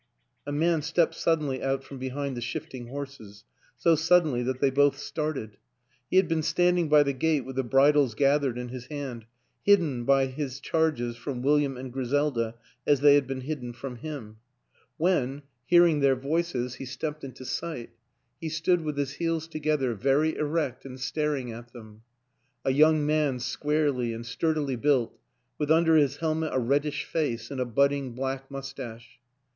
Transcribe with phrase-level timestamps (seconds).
[0.47, 3.43] A man stepped suddenly out from behind the shifting horses
[3.77, 5.57] so suddenly that they both started.
[6.09, 9.27] He had been standing by the gate with the bridles gathered in his hand,
[9.63, 12.55] hidden by his charges from William and Griselda
[12.87, 14.37] as they had been hidden from him.
[14.97, 17.91] When, hearing their 80 WILLIAM AN ENGLISHMAN voices, he stepped into sight,
[18.39, 22.01] he stood with his heels together, very erect and staring at them
[22.65, 25.15] a young man squarely and sturdily built,
[25.59, 29.19] with under his helmet a reddish face and a budding black mustache.